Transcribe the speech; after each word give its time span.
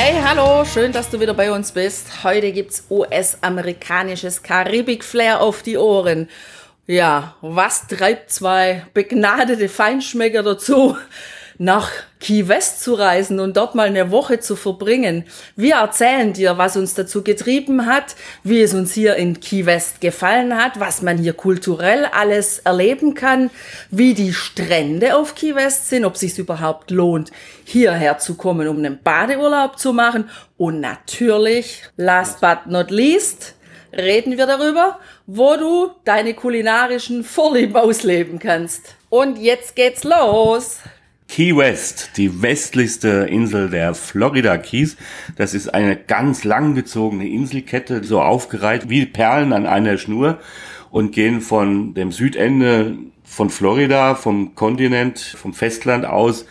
Hey, 0.00 0.14
hallo, 0.24 0.64
schön, 0.64 0.92
dass 0.92 1.10
du 1.10 1.18
wieder 1.18 1.34
bei 1.34 1.50
uns 1.50 1.72
bist. 1.72 2.22
Heute 2.22 2.52
gibt's 2.52 2.84
US-amerikanisches 2.88 4.44
Karibik-Flair 4.44 5.40
auf 5.40 5.64
die 5.64 5.76
Ohren. 5.76 6.28
Ja, 6.86 7.34
was 7.40 7.88
treibt 7.88 8.30
zwei 8.30 8.86
begnadete 8.94 9.68
Feinschmecker 9.68 10.44
dazu? 10.44 10.96
Nach 11.58 11.90
Key 12.20 12.46
West 12.48 12.82
zu 12.82 12.94
reisen 12.94 13.40
und 13.40 13.56
dort 13.56 13.74
mal 13.74 13.88
eine 13.88 14.10
Woche 14.10 14.38
zu 14.38 14.54
verbringen. 14.54 15.24
Wir 15.56 15.76
erzählen 15.76 16.32
dir, 16.32 16.56
was 16.56 16.76
uns 16.76 16.94
dazu 16.94 17.22
getrieben 17.22 17.86
hat, 17.86 18.14
wie 18.44 18.60
es 18.62 18.74
uns 18.74 18.92
hier 18.92 19.16
in 19.16 19.40
Key 19.40 19.66
West 19.66 20.00
gefallen 20.00 20.56
hat, 20.56 20.78
was 20.80 21.02
man 21.02 21.18
hier 21.18 21.32
kulturell 21.32 22.06
alles 22.06 22.60
erleben 22.60 23.14
kann, 23.14 23.50
wie 23.90 24.14
die 24.14 24.32
Strände 24.32 25.16
auf 25.16 25.34
Key 25.34 25.54
West 25.54 25.88
sind, 25.88 26.04
ob 26.04 26.14
es 26.14 26.20
sich 26.20 26.38
überhaupt 26.38 26.90
lohnt, 26.90 27.32
hierher 27.64 28.18
zu 28.18 28.36
kommen, 28.36 28.68
um 28.68 28.78
einen 28.78 29.02
Badeurlaub 29.02 29.78
zu 29.78 29.92
machen. 29.92 30.30
Und 30.56 30.80
natürlich, 30.80 31.82
last 31.96 32.40
but 32.40 32.66
not 32.66 32.90
least, 32.90 33.54
reden 33.92 34.36
wir 34.36 34.46
darüber, 34.46 34.98
wo 35.26 35.56
du 35.56 35.90
deine 36.04 36.34
kulinarischen 36.34 37.24
Vorlieben 37.24 37.76
ausleben 37.76 38.38
kannst. 38.38 38.94
Und 39.08 39.38
jetzt 39.38 39.74
geht's 39.74 40.04
los! 40.04 40.78
Key 41.28 41.54
West, 41.54 42.12
die 42.16 42.42
westlichste 42.42 43.28
Insel 43.30 43.68
der 43.68 43.94
Florida 43.94 44.56
Keys. 44.56 44.96
Das 45.36 45.52
ist 45.52 45.72
eine 45.72 45.94
ganz 45.94 46.42
langgezogene 46.42 47.28
Inselkette, 47.28 48.02
so 48.02 48.22
aufgereiht 48.22 48.88
wie 48.88 49.04
Perlen 49.04 49.52
an 49.52 49.66
einer 49.66 49.98
Schnur 49.98 50.38
und 50.90 51.12
gehen 51.12 51.42
von 51.42 51.92
dem 51.92 52.12
Südende 52.12 52.96
von 53.22 53.50
Florida, 53.50 54.14
vom 54.14 54.54
Kontinent, 54.54 55.18
vom 55.18 55.52
Festland 55.52 56.06
aus, 56.06 56.46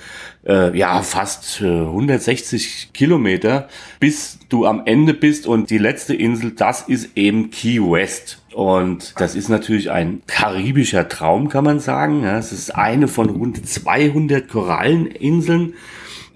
äh, 0.47 0.77
ja, 0.77 1.01
fast 1.01 1.61
äh, 1.61 1.65
160 1.65 2.89
Kilometer, 2.93 3.67
bis 3.99 4.39
du 4.49 4.65
am 4.65 4.83
Ende 4.85 5.13
bist 5.13 5.45
und 5.45 5.69
die 5.69 5.77
letzte 5.77 6.15
Insel, 6.15 6.51
das 6.51 6.81
ist 6.81 7.09
eben 7.15 7.51
Key 7.51 7.79
West. 7.81 8.41
Und 8.53 9.13
das 9.19 9.35
ist 9.35 9.49
natürlich 9.49 9.91
ein 9.91 10.23
karibischer 10.25 11.07
Traum, 11.07 11.49
kann 11.49 11.63
man 11.63 11.79
sagen. 11.79 12.23
Es 12.23 12.51
ist 12.51 12.73
eine 12.73 13.07
von 13.07 13.29
rund 13.29 13.67
200 13.67 14.47
Koralleninseln. 14.47 15.73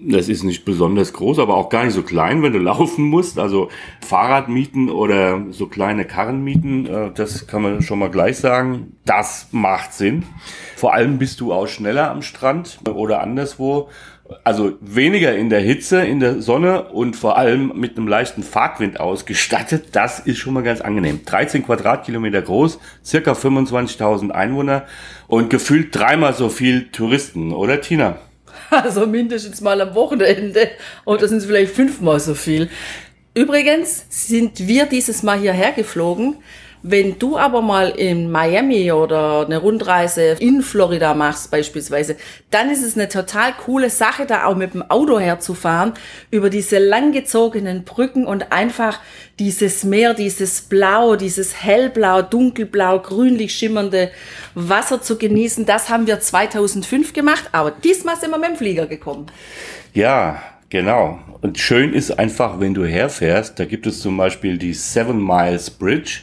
Das 0.04 0.28
ist 0.28 0.42
nicht 0.42 0.64
besonders 0.64 1.12
groß, 1.12 1.38
aber 1.38 1.56
auch 1.56 1.68
gar 1.68 1.84
nicht 1.84 1.94
so 1.94 2.02
klein, 2.02 2.42
wenn 2.42 2.52
du 2.52 2.58
laufen 2.60 3.04
musst. 3.04 3.38
Also 3.38 3.68
Fahrrad 4.00 4.48
mieten 4.48 4.90
oder 4.90 5.46
so 5.50 5.66
kleine 5.66 6.04
Karren 6.04 6.42
mieten, 6.42 6.86
äh, 6.86 7.10
das 7.14 7.46
kann 7.46 7.62
man 7.62 7.82
schon 7.82 7.98
mal 7.98 8.10
gleich 8.10 8.38
sagen. 8.38 8.96
Das 9.04 9.48
macht 9.52 9.92
Sinn. 9.92 10.24
Vor 10.76 10.94
allem 10.94 11.18
bist 11.18 11.40
du 11.40 11.52
auch 11.52 11.66
schneller 11.66 12.10
am 12.10 12.22
Strand 12.22 12.80
oder 12.88 13.20
anderswo 13.20 13.88
also 14.44 14.72
weniger 14.80 15.34
in 15.36 15.50
der 15.50 15.60
Hitze, 15.60 16.04
in 16.04 16.20
der 16.20 16.40
Sonne 16.42 16.84
und 16.84 17.16
vor 17.16 17.36
allem 17.36 17.72
mit 17.76 17.96
einem 17.96 18.08
leichten 18.08 18.42
Fahrtwind 18.42 19.00
ausgestattet. 19.00 19.88
Das 19.92 20.20
ist 20.20 20.38
schon 20.38 20.54
mal 20.54 20.62
ganz 20.62 20.80
angenehm. 20.80 21.20
13 21.24 21.64
Quadratkilometer 21.64 22.42
groß, 22.42 22.78
circa 23.04 23.32
25.000 23.32 24.30
Einwohner 24.30 24.84
und 25.28 25.50
gefühlt 25.50 25.94
dreimal 25.94 26.34
so 26.34 26.48
viel 26.48 26.88
Touristen, 26.90 27.52
oder 27.52 27.80
Tina? 27.80 28.16
Also 28.84 29.06
mindestens 29.06 29.60
mal 29.60 29.80
am 29.82 29.94
Wochenende 29.94 30.70
und 31.04 31.20
das 31.20 31.28
sind 31.28 31.42
vielleicht 31.42 31.74
fünfmal 31.74 32.18
so 32.20 32.34
viel. 32.34 32.70
Übrigens 33.34 34.06
sind 34.08 34.66
wir 34.66 34.86
dieses 34.86 35.22
Mal 35.22 35.38
hierher 35.38 35.72
geflogen, 35.72 36.36
wenn 36.82 37.18
du 37.18 37.38
aber 37.38 37.62
mal 37.62 37.90
in 37.90 38.30
Miami 38.30 38.90
oder 38.90 39.46
eine 39.46 39.58
Rundreise 39.58 40.36
in 40.40 40.62
Florida 40.62 41.14
machst 41.14 41.50
beispielsweise, 41.50 42.16
dann 42.50 42.70
ist 42.70 42.82
es 42.82 42.96
eine 42.96 43.08
total 43.08 43.52
coole 43.52 43.88
Sache, 43.88 44.26
da 44.26 44.46
auch 44.46 44.56
mit 44.56 44.74
dem 44.74 44.82
Auto 44.90 45.20
herzufahren, 45.20 45.92
über 46.30 46.50
diese 46.50 46.78
langgezogenen 46.78 47.84
Brücken 47.84 48.26
und 48.26 48.52
einfach 48.52 48.98
dieses 49.38 49.84
Meer, 49.84 50.14
dieses 50.14 50.62
Blau, 50.62 51.16
dieses 51.16 51.62
hellblau, 51.62 52.22
dunkelblau, 52.22 52.98
grünlich 52.98 53.54
schimmernde 53.54 54.10
Wasser 54.54 55.00
zu 55.00 55.16
genießen. 55.18 55.64
Das 55.66 55.88
haben 55.88 56.06
wir 56.06 56.20
2005 56.20 57.12
gemacht, 57.12 57.48
aber 57.52 57.70
diesmal 57.70 58.16
sind 58.16 58.30
wir 58.30 58.38
mit 58.38 58.50
dem 58.50 58.56
Flieger 58.56 58.86
gekommen. 58.86 59.26
Ja, 59.94 60.42
Genau. 60.72 61.18
Und 61.42 61.58
schön 61.58 61.92
ist 61.92 62.18
einfach, 62.18 62.58
wenn 62.58 62.72
du 62.72 62.86
herfährst, 62.86 63.60
da 63.60 63.66
gibt 63.66 63.86
es 63.86 64.00
zum 64.00 64.16
Beispiel 64.16 64.56
die 64.56 64.72
Seven 64.72 65.22
Miles 65.22 65.68
Bridge 65.68 66.20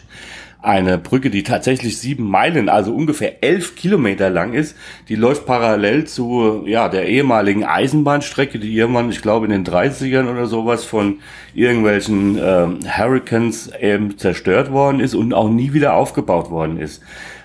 eine 0.61 0.97
Brücke, 0.97 1.29
die 1.29 1.43
tatsächlich 1.43 1.97
sieben 1.99 2.29
Meilen, 2.29 2.67
also 2.67 2.93
ungefähr 2.93 3.43
elf 3.43 3.75
Kilometer 3.75 4.29
lang 4.29 4.53
ist. 4.53 4.75
Die 5.07 5.15
läuft 5.15 5.45
parallel 5.45 6.05
zu 6.05 6.63
ja, 6.65 6.89
der 6.89 7.07
ehemaligen 7.07 7.63
Eisenbahnstrecke, 7.63 8.59
die 8.59 8.75
irgendwann, 8.75 9.09
ich 9.09 9.21
glaube, 9.21 9.45
in 9.45 9.51
den 9.51 9.65
30ern 9.65 10.29
oder 10.29 10.47
sowas 10.47 10.83
von 10.83 11.19
irgendwelchen 11.53 12.37
äh, 12.37 12.67
Hurricanes 12.85 13.71
eben 13.79 14.17
zerstört 14.17 14.71
worden 14.71 14.99
ist 14.99 15.15
und 15.15 15.33
auch 15.33 15.49
nie 15.49 15.71
wieder 15.71 15.93
aufgebaut 15.93 16.51
worden 16.51 16.77
ist. 16.77 17.01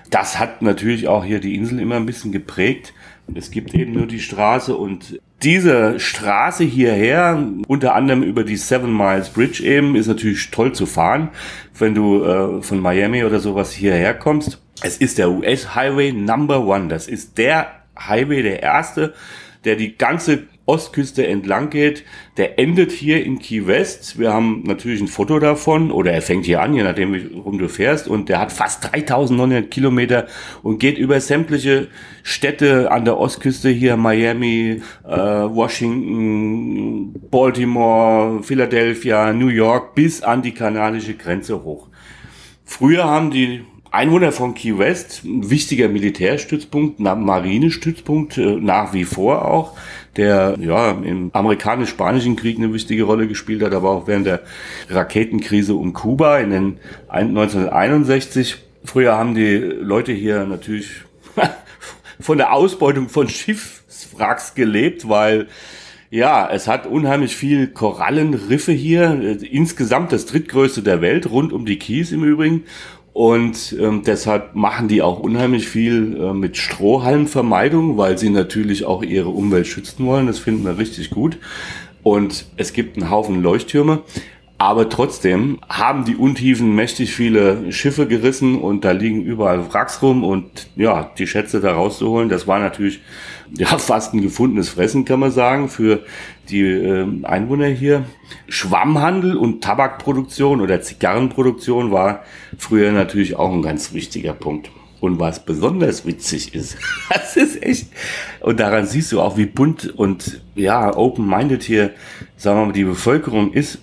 Das 0.09 0.39
hat 0.39 0.61
natürlich 0.61 1.07
auch 1.07 1.25
hier 1.25 1.39
die 1.39 1.55
Insel 1.55 1.79
immer 1.79 1.95
ein 1.95 2.05
bisschen 2.05 2.31
geprägt. 2.31 2.93
Es 3.33 3.49
gibt 3.49 3.73
eben 3.73 3.93
nur 3.93 4.05
die 4.05 4.19
Straße 4.19 4.75
und 4.75 5.19
diese 5.41 5.99
Straße 5.99 6.63
hierher, 6.63 7.43
unter 7.67 7.95
anderem 7.95 8.23
über 8.23 8.43
die 8.43 8.55
Seven 8.55 8.95
Miles 8.95 9.29
Bridge 9.29 9.63
eben, 9.63 9.95
ist 9.95 10.07
natürlich 10.07 10.51
toll 10.51 10.73
zu 10.73 10.85
fahren, 10.85 11.29
wenn 11.77 11.95
du 11.95 12.23
äh, 12.23 12.61
von 12.61 12.79
Miami 12.79 13.23
oder 13.23 13.39
sowas 13.39 13.71
hierher 13.71 14.13
kommst. 14.13 14.61
Es 14.81 14.97
ist 14.97 15.17
der 15.17 15.31
US 15.31 15.75
Highway 15.75 16.11
Number 16.11 16.65
One. 16.65 16.87
Das 16.87 17.07
ist 17.07 17.37
der 17.37 17.67
Highway, 17.97 18.43
der 18.43 18.61
erste, 18.61 19.13
der 19.63 19.75
die 19.75 19.97
ganze 19.97 20.47
Ostküste 20.65 21.27
entlang 21.27 21.69
geht. 21.69 22.03
Der 22.37 22.59
endet 22.59 22.91
hier 22.91 23.23
in 23.23 23.39
Key 23.39 23.67
West. 23.67 24.17
Wir 24.17 24.33
haben 24.33 24.63
natürlich 24.65 25.01
ein 25.01 25.07
Foto 25.07 25.39
davon 25.39 25.91
oder 25.91 26.11
er 26.11 26.21
fängt 26.21 26.45
hier 26.45 26.61
an, 26.61 26.73
je 26.73 26.83
nachdem, 26.83 27.13
wie 27.13 27.37
rum 27.37 27.57
du 27.57 27.69
fährst. 27.69 28.07
Und 28.07 28.29
der 28.29 28.39
hat 28.39 28.51
fast 28.51 28.91
3900 28.91 29.69
Kilometer 29.69 30.27
und 30.63 30.79
geht 30.79 30.97
über 30.97 31.19
sämtliche 31.19 31.87
Städte 32.23 32.91
an 32.91 33.05
der 33.05 33.17
Ostküste 33.17 33.69
hier, 33.69 33.97
Miami, 33.97 34.81
äh, 35.03 35.09
Washington, 35.09 37.13
Baltimore, 37.29 38.41
Philadelphia, 38.41 39.33
New 39.33 39.49
York 39.49 39.93
bis 39.93 40.23
an 40.23 40.41
die 40.41 40.53
kanadische 40.53 41.13
Grenze 41.13 41.63
hoch. 41.63 41.89
Früher 42.63 43.03
haben 43.03 43.29
die 43.29 43.61
Einwohner 43.95 44.33
von 44.33 44.55
Key 44.55 44.77
West, 44.77 45.23
ein 45.23 45.49
wichtiger 45.49 45.87
Militärstützpunkt, 45.87 46.99
Marinestützpunkt 46.99 48.37
äh, 48.37 48.57
nach 48.57 48.93
wie 48.93 49.05
vor 49.05 49.45
auch, 49.45 49.77
der 50.17 50.55
ja 50.59 50.91
im 50.91 51.29
amerikanisch-spanischen 51.33 52.35
Krieg 52.35 52.57
eine 52.57 52.73
wichtige 52.73 53.03
Rolle 53.03 53.27
gespielt 53.27 53.61
hat, 53.63 53.73
aber 53.73 53.89
auch 53.91 54.07
während 54.07 54.25
der 54.25 54.41
Raketenkrise 54.89 55.75
um 55.75 55.93
Kuba 55.93 56.39
in 56.39 56.49
den 56.51 56.79
1961. 57.09 58.57
Früher 58.83 59.17
haben 59.17 59.35
die 59.35 59.57
Leute 59.57 60.11
hier 60.11 60.45
natürlich 60.45 60.89
von 62.19 62.37
der 62.37 62.53
Ausbeutung 62.53 63.09
von 63.09 63.27
Schiffswracks 63.27 64.55
gelebt, 64.55 65.09
weil 65.09 65.47
ja, 66.11 66.49
es 66.49 66.67
hat 66.67 66.85
unheimlich 66.87 67.35
viel 67.35 67.67
Korallenriffe 67.67 68.71
hier, 68.71 69.39
insgesamt 69.41 70.11
das 70.11 70.25
drittgrößte 70.25 70.81
der 70.81 71.01
Welt, 71.01 71.29
rund 71.29 71.51
um 71.51 71.65
die 71.65 71.77
Kies 71.77 72.11
im 72.11 72.23
Übrigen. 72.23 72.63
Und 73.15 73.73
ähm, 73.79 74.01
deshalb 74.05 74.55
machen 74.55 74.89
die 74.89 75.01
auch 75.01 75.21
unheimlich 75.21 75.69
viel 75.69 76.17
äh, 76.19 76.33
mit 76.33 76.57
Strohhalmvermeidung, 76.57 77.95
weil 77.95 78.17
sie 78.17 78.29
natürlich 78.29 78.83
auch 78.83 79.03
ihre 79.03 79.29
Umwelt 79.29 79.67
schützen 79.67 80.05
wollen. 80.05 80.27
Das 80.27 80.39
finden 80.39 80.65
wir 80.65 80.77
richtig 80.77 81.11
gut. 81.11 81.37
Und 82.03 82.45
es 82.57 82.73
gibt 82.73 82.97
einen 82.97 83.09
Haufen 83.09 83.41
Leuchttürme. 83.41 84.01
Aber 84.57 84.89
trotzdem 84.89 85.59
haben 85.69 86.03
die 86.03 86.17
Untiefen 86.17 86.75
mächtig 86.75 87.13
viele 87.13 87.71
Schiffe 87.71 88.05
gerissen 88.05 88.59
und 88.59 88.83
da 88.83 88.91
liegen 88.91 89.21
überall 89.21 89.73
Wracks 89.73 90.01
rum 90.01 90.25
und 90.25 90.67
ja, 90.75 91.09
die 91.17 91.27
Schätze 91.27 91.61
da 91.61 91.71
rauszuholen, 91.73 92.27
das 92.27 92.47
war 92.47 92.59
natürlich 92.59 92.99
ja 93.57 93.67
fast 93.77 94.13
ein 94.13 94.21
gefundenes 94.21 94.69
Fressen, 94.69 95.05
kann 95.05 95.19
man 95.19 95.31
sagen, 95.31 95.69
für 95.69 96.03
die 96.49 96.63
äh, 96.63 97.05
Einwohner 97.23 97.67
hier. 97.67 98.05
Schwammhandel 98.47 99.35
und 99.37 99.63
Tabakproduktion 99.63 100.61
oder 100.61 100.81
Zigarrenproduktion 100.81 101.91
war 101.91 102.23
früher 102.57 102.91
natürlich 102.91 103.35
auch 103.35 103.51
ein 103.51 103.61
ganz 103.61 103.93
wichtiger 103.93 104.33
Punkt. 104.33 104.69
Und 105.01 105.19
was 105.19 105.45
besonders 105.45 106.05
witzig 106.05 106.55
ist, 106.55 106.77
das 107.09 107.37
ist 107.37 107.61
echt, 107.61 107.87
und 108.41 108.59
daran 108.59 108.87
siehst 108.87 109.11
du 109.11 109.21
auch, 109.21 109.37
wie 109.37 109.45
bunt 109.45 109.93
und 109.97 110.41
ja, 110.55 110.95
open-minded 110.95 111.63
hier, 111.63 111.91
sagen 112.37 112.59
wir 112.59 112.65
mal, 112.67 112.73
die 112.73 112.85
Bevölkerung 112.85 113.53
ist. 113.53 113.79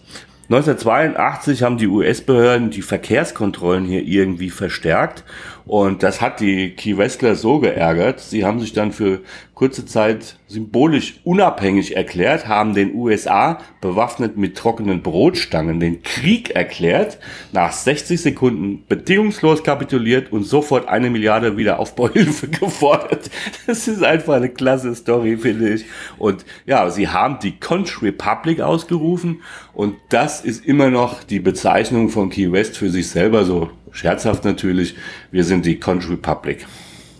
1982 0.48 1.62
haben 1.62 1.78
die 1.78 1.86
US-Behörden 1.86 2.70
die 2.70 2.82
Verkehrskontrollen 2.82 3.84
hier 3.84 4.02
irgendwie 4.02 4.50
verstärkt 4.50 5.24
und 5.64 6.02
das 6.02 6.20
hat 6.20 6.40
die 6.40 6.70
Key 6.70 6.98
Westler 6.98 7.36
so 7.36 7.60
geärgert. 7.60 8.20
Sie 8.20 8.44
haben 8.44 8.60
sich 8.60 8.72
dann 8.72 8.92
für 8.92 9.20
kurze 9.62 9.86
Zeit 9.86 10.38
symbolisch 10.48 11.20
unabhängig 11.22 11.94
erklärt, 11.94 12.48
haben 12.48 12.74
den 12.74 12.96
USA 12.96 13.60
bewaffnet 13.80 14.36
mit 14.36 14.56
trockenen 14.56 15.04
Brotstangen 15.04 15.78
den 15.78 16.02
Krieg 16.02 16.50
erklärt, 16.50 17.20
nach 17.52 17.70
60 17.70 18.20
Sekunden 18.20 18.82
bedingungslos 18.88 19.62
kapituliert 19.62 20.32
und 20.32 20.42
sofort 20.42 20.88
eine 20.88 21.10
Milliarde 21.10 21.56
Wiederaufbauhilfe 21.56 22.48
gefordert. 22.60 23.30
Das 23.68 23.86
ist 23.86 24.02
einfach 24.02 24.34
eine 24.34 24.48
klasse 24.48 24.96
Story, 24.96 25.36
finde 25.36 25.74
ich. 25.74 25.84
Und 26.18 26.44
ja, 26.66 26.90
sie 26.90 27.06
haben 27.06 27.38
die 27.40 27.60
Conch 27.60 28.02
Republic 28.02 28.60
ausgerufen 28.60 29.42
und 29.74 29.94
das 30.08 30.40
ist 30.40 30.66
immer 30.66 30.90
noch 30.90 31.22
die 31.22 31.38
Bezeichnung 31.38 32.08
von 32.08 32.30
Key 32.30 32.50
West 32.50 32.76
für 32.76 32.90
sich 32.90 33.08
selber 33.08 33.44
so 33.44 33.70
scherzhaft 33.92 34.44
natürlich, 34.44 34.96
wir 35.30 35.44
sind 35.44 35.66
die 35.66 35.78
Conch 35.78 36.10
Republic. 36.10 36.66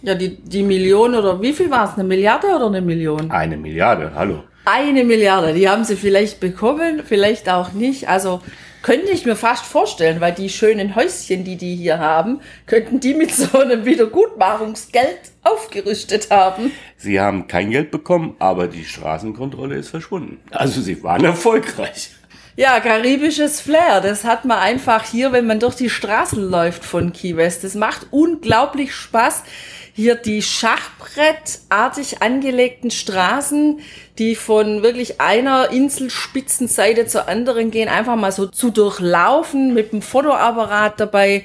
Ja, 0.03 0.15
die, 0.17 0.37
die 0.37 0.63
Million 0.63 1.15
oder 1.15 1.41
wie 1.41 1.53
viel 1.53 1.71
war 1.71 1.89
es? 1.89 1.95
Eine 1.95 2.05
Milliarde 2.05 2.49
oder 2.49 2.67
eine 2.67 2.81
Million? 2.81 3.31
Eine 3.31 3.57
Milliarde, 3.57 4.13
hallo. 4.15 4.43
Eine 4.65 5.05
Milliarde, 5.05 5.55
die 5.55 5.69
haben 5.69 5.85
sie 5.85 5.97
vielleicht 5.97 6.41
bekommen, 6.41 7.03
vielleicht 7.05 7.49
auch 7.49 7.73
nicht. 7.73 8.09
Also 8.09 8.41
könnte 8.83 9.13
ich 9.13 9.25
mir 9.25 9.37
fast 9.37 9.65
vorstellen, 9.65 10.21
weil 10.21 10.33
die 10.33 10.49
schönen 10.49 10.97
Häuschen, 10.97 11.45
die 11.45 11.57
die 11.57 11.77
hier 11.77 12.01
haben, 12.01 12.41
könnten 12.67 12.99
die 12.99 13.15
mit 13.15 13.33
so 13.33 13.61
einem 13.61 13.85
Wiedergutmachungsgeld 13.85 15.21
aufgerüstet 15.45 16.31
haben. 16.31 16.73
Sie 16.97 17.21
haben 17.21 17.47
kein 17.47 17.71
Geld 17.71 17.93
bekommen, 17.93 18.35
aber 18.41 18.67
die 18.67 18.85
Straßenkontrolle 18.85 19.77
ist 19.77 19.89
verschwunden. 19.89 20.41
Also 20.51 20.81
sie 20.81 21.01
waren 21.05 21.25
erfolgreich. 21.25 22.11
Ja, 22.55 22.81
karibisches 22.81 23.63
Flair, 23.63 24.03
das 24.03 24.25
hat 24.25 24.45
man 24.45 24.59
einfach 24.59 25.05
hier, 25.05 25.33
wenn 25.33 25.47
man 25.47 25.59
durch 25.59 25.75
die 25.75 25.89
Straßen 25.89 26.51
läuft 26.51 26.85
von 26.85 27.13
Key 27.15 27.35
West. 27.37 27.65
Das 27.65 27.75
macht 27.75 28.09
unglaublich 28.11 28.95
Spaß. 28.95 29.45
Hier 29.95 30.15
die 30.15 30.41
schachbrettartig 30.41 32.23
angelegten 32.23 32.91
Straßen, 32.91 33.81
die 34.19 34.37
von 34.37 34.83
wirklich 34.83 35.21
einer 35.21 35.71
Inselspitzenseite 35.71 37.07
zur 37.07 37.29
anderen 37.29 37.71
gehen, 37.71 37.91
einfach 37.91 38.17
mal 38.17 38.33
so 38.33 38.47
zu 38.47 38.71
durchlaufen 38.71 39.75
mit 39.75 39.93
dem 39.93 40.01
Fotoapparat 40.01 40.99
dabei 40.99 41.45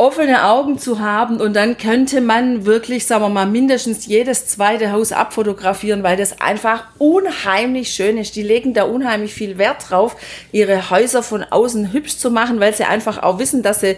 offene 0.00 0.46
Augen 0.46 0.78
zu 0.78 1.00
haben 1.00 1.42
und 1.42 1.54
dann 1.54 1.76
könnte 1.76 2.22
man 2.22 2.64
wirklich, 2.64 3.06
sagen 3.06 3.22
wir 3.22 3.28
mal, 3.28 3.44
mindestens 3.44 4.06
jedes 4.06 4.46
zweite 4.46 4.92
Haus 4.92 5.12
abfotografieren, 5.12 6.02
weil 6.02 6.16
das 6.16 6.40
einfach 6.40 6.84
unheimlich 6.96 7.92
schön 7.92 8.16
ist. 8.16 8.34
Die 8.34 8.42
legen 8.42 8.72
da 8.72 8.84
unheimlich 8.84 9.34
viel 9.34 9.58
Wert 9.58 9.90
drauf, 9.90 10.16
ihre 10.52 10.88
Häuser 10.88 11.22
von 11.22 11.44
außen 11.44 11.92
hübsch 11.92 12.16
zu 12.16 12.30
machen, 12.30 12.60
weil 12.60 12.72
sie 12.72 12.84
einfach 12.84 13.22
auch 13.22 13.38
wissen, 13.38 13.62
dass 13.62 13.80
sie 13.80 13.96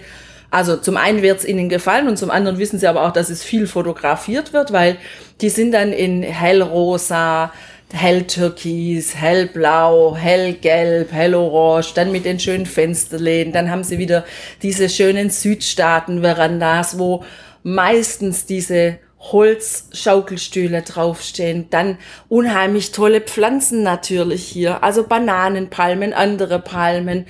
also 0.53 0.77
zum 0.77 0.99
einen 0.99 1.23
wird 1.23 1.39
es 1.39 1.45
ihnen 1.47 1.71
gefallen 1.71 2.09
und 2.09 2.19
zum 2.19 2.31
anderen 2.31 2.59
wissen 2.59 2.79
sie 2.79 2.87
aber 2.87 3.07
auch, 3.07 3.13
dass 3.13 3.31
es 3.31 3.43
viel 3.43 3.67
fotografiert 3.67 4.53
wird, 4.53 4.71
weil 4.71 4.99
die 5.41 5.49
sind 5.49 5.73
dann 5.73 5.93
in 5.93 6.23
hellrosa, 6.23 7.51
helltürkis, 7.91 9.17
hellblau, 9.17 10.15
hellgelb, 10.15 11.11
hellorange, 11.11 11.87
dann 11.95 12.13
mit 12.13 12.27
den 12.27 12.39
schönen 12.39 12.67
Fensterläden. 12.67 13.55
Dann 13.55 13.71
haben 13.71 13.83
sie 13.83 13.97
wieder 13.97 14.27
diese 14.63 14.91
schönen 14.91 15.31
Südstaaten-Verandas, 15.31 16.99
wo 16.99 17.25
meistens 17.63 18.45
diese 18.45 18.99
Holzschaukelstühle 19.23 20.83
draufstehen. 20.83 21.71
Dann 21.71 21.99
unheimlich 22.29 22.91
tolle 22.91 23.21
Pflanzen 23.21 23.85
natürlich 23.85 24.45
hier. 24.45 24.83
Also 24.83 25.05
Bananenpalmen, 25.05 26.13
andere 26.13 26.59
Palmen. 26.59 27.27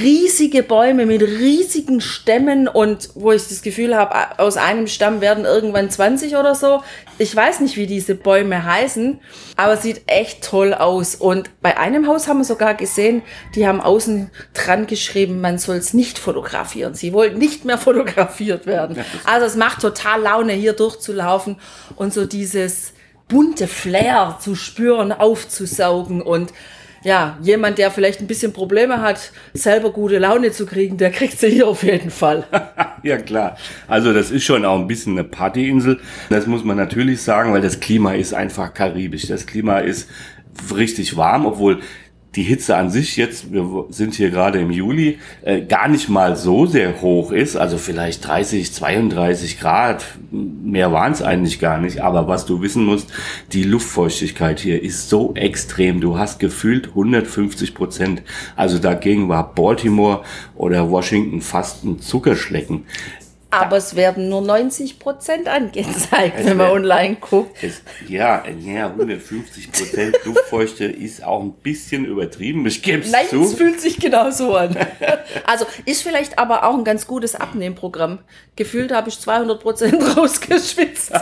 Riesige 0.00 0.62
Bäume 0.62 1.06
mit 1.06 1.22
riesigen 1.22 2.00
Stämmen 2.00 2.68
und 2.68 3.10
wo 3.14 3.32
ich 3.32 3.48
das 3.48 3.62
Gefühl 3.62 3.96
habe, 3.96 4.38
aus 4.38 4.56
einem 4.56 4.86
Stamm 4.86 5.20
werden 5.20 5.44
irgendwann 5.44 5.90
20 5.90 6.36
oder 6.36 6.54
so. 6.54 6.82
Ich 7.18 7.34
weiß 7.34 7.60
nicht, 7.60 7.76
wie 7.76 7.86
diese 7.86 8.14
Bäume 8.14 8.64
heißen, 8.64 9.20
aber 9.56 9.76
sieht 9.76 10.02
echt 10.06 10.44
toll 10.44 10.72
aus. 10.72 11.16
Und 11.16 11.50
bei 11.60 11.76
einem 11.76 12.06
Haus 12.06 12.28
haben 12.28 12.38
wir 12.38 12.44
sogar 12.44 12.74
gesehen, 12.74 13.22
die 13.54 13.66
haben 13.66 13.80
außen 13.80 14.30
dran 14.52 14.86
geschrieben, 14.86 15.40
man 15.40 15.58
soll 15.58 15.76
es 15.76 15.94
nicht 15.94 16.18
fotografieren. 16.18 16.94
Sie 16.94 17.12
wollen 17.12 17.38
nicht 17.38 17.64
mehr 17.64 17.78
fotografiert 17.78 18.66
werden. 18.66 19.04
Also 19.24 19.46
es 19.46 19.56
macht 19.56 19.80
total 19.80 20.22
Laune, 20.22 20.52
hier 20.52 20.72
durchzulaufen 20.72 21.23
laufen 21.24 21.56
und 21.96 22.12
so 22.12 22.26
dieses 22.26 22.92
bunte 23.28 23.66
Flair 23.66 24.38
zu 24.40 24.54
spüren, 24.54 25.10
aufzusaugen 25.10 26.20
und 26.22 26.52
ja, 27.04 27.36
jemand, 27.42 27.76
der 27.76 27.90
vielleicht 27.90 28.20
ein 28.20 28.26
bisschen 28.26 28.54
Probleme 28.54 29.02
hat, 29.02 29.30
selber 29.52 29.90
gute 29.92 30.18
Laune 30.18 30.52
zu 30.52 30.64
kriegen, 30.64 30.96
der 30.96 31.10
kriegt 31.10 31.38
sie 31.38 31.50
hier 31.50 31.68
auf 31.68 31.82
jeden 31.82 32.10
Fall. 32.10 32.46
ja, 33.02 33.18
klar. 33.18 33.58
Also 33.86 34.14
das 34.14 34.30
ist 34.30 34.44
schon 34.44 34.64
auch 34.64 34.78
ein 34.78 34.86
bisschen 34.86 35.12
eine 35.12 35.24
Partyinsel. 35.24 36.00
Das 36.30 36.46
muss 36.46 36.64
man 36.64 36.78
natürlich 36.78 37.20
sagen, 37.20 37.52
weil 37.52 37.60
das 37.60 37.80
Klima 37.80 38.14
ist 38.14 38.32
einfach 38.32 38.72
karibisch. 38.72 39.26
Das 39.26 39.44
Klima 39.46 39.80
ist 39.80 40.08
richtig 40.74 41.16
warm, 41.16 41.44
obwohl 41.44 41.80
die 42.36 42.42
Hitze 42.42 42.76
an 42.76 42.90
sich 42.90 43.16
jetzt, 43.16 43.52
wir 43.52 43.86
sind 43.90 44.14
hier 44.14 44.30
gerade 44.30 44.60
im 44.60 44.70
Juli, 44.70 45.18
äh, 45.42 45.60
gar 45.60 45.88
nicht 45.88 46.08
mal 46.08 46.36
so 46.36 46.66
sehr 46.66 47.00
hoch 47.00 47.32
ist. 47.32 47.56
Also 47.56 47.78
vielleicht 47.78 48.26
30, 48.26 48.72
32 48.72 49.60
Grad. 49.60 50.04
Mehr 50.30 50.92
waren 50.92 51.12
es 51.12 51.22
eigentlich 51.22 51.60
gar 51.60 51.78
nicht. 51.78 52.00
Aber 52.00 52.26
was 52.26 52.46
du 52.46 52.60
wissen 52.60 52.84
musst, 52.84 53.12
die 53.52 53.62
Luftfeuchtigkeit 53.62 54.58
hier 54.60 54.82
ist 54.82 55.08
so 55.08 55.34
extrem. 55.34 56.00
Du 56.00 56.18
hast 56.18 56.40
gefühlt 56.40 56.88
150 56.88 57.74
Prozent. 57.74 58.22
Also 58.56 58.78
dagegen 58.78 59.28
war 59.28 59.54
Baltimore 59.54 60.22
oder 60.56 60.90
Washington 60.90 61.40
fast 61.40 61.84
ein 61.84 62.00
Zuckerschlecken. 62.00 62.84
Aber 63.60 63.76
es 63.76 63.94
werden 63.96 64.28
nur 64.28 64.42
90 64.42 64.98
Prozent 64.98 65.48
angezeigt, 65.48 66.44
wenn 66.44 66.56
man 66.56 66.70
online 66.70 67.16
guckt. 67.16 67.62
Es, 67.62 67.82
ja, 68.08 68.42
ja, 68.60 68.88
150 68.88 69.72
Prozent 69.72 70.16
Luftfeuchte 70.24 70.84
ist 70.84 71.22
auch 71.22 71.42
ein 71.42 71.52
bisschen 71.52 72.04
übertrieben. 72.04 72.66
Ich 72.66 72.82
gebe 72.82 73.02
es 73.02 73.12
Nein, 73.12 73.26
zu. 73.28 73.42
es 73.42 73.54
fühlt 73.54 73.80
sich 73.80 73.98
genau 73.98 74.30
so 74.30 74.56
an. 74.56 74.76
also 75.46 75.66
ist 75.84 76.02
vielleicht 76.02 76.38
aber 76.38 76.64
auch 76.64 76.74
ein 76.74 76.84
ganz 76.84 77.06
gutes 77.06 77.34
Abnehmprogramm. 77.34 78.18
Gefühlt 78.56 78.92
habe 78.92 79.08
ich 79.08 79.20
200 79.20 79.60
Prozent 79.60 80.02
rausgeschwitzt. 80.16 81.12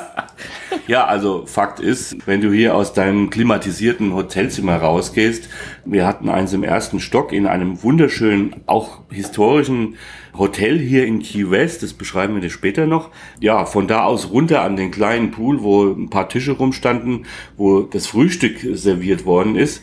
Ja, 0.86 1.06
also 1.06 1.46
Fakt 1.46 1.80
ist, 1.80 2.16
wenn 2.26 2.40
du 2.40 2.52
hier 2.52 2.74
aus 2.74 2.92
deinem 2.92 3.30
klimatisierten 3.30 4.14
Hotelzimmer 4.14 4.76
rausgehst, 4.76 5.48
wir 5.84 6.06
hatten 6.06 6.28
eins 6.28 6.52
im 6.52 6.64
ersten 6.64 7.00
Stock 7.00 7.32
in 7.32 7.46
einem 7.46 7.82
wunderschönen, 7.82 8.56
auch 8.66 9.00
historischen 9.10 9.96
Hotel 10.36 10.78
hier 10.78 11.06
in 11.06 11.20
Key 11.20 11.50
West, 11.50 11.82
das 11.82 11.92
beschreiben 11.92 12.34
wir 12.34 12.40
dir 12.40 12.50
später 12.50 12.86
noch. 12.86 13.10
Ja, 13.40 13.64
von 13.64 13.86
da 13.86 14.04
aus 14.04 14.30
runter 14.30 14.62
an 14.62 14.76
den 14.76 14.90
kleinen 14.90 15.30
Pool, 15.30 15.62
wo 15.62 15.84
ein 15.84 16.10
paar 16.10 16.28
Tische 16.28 16.52
rumstanden, 16.52 17.26
wo 17.56 17.82
das 17.82 18.06
Frühstück 18.06 18.58
serviert 18.72 19.26
worden 19.26 19.56
ist. 19.56 19.82